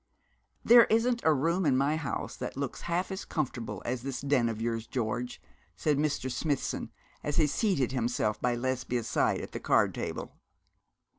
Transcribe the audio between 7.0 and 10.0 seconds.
as he seated himself by Lesbia's side at the card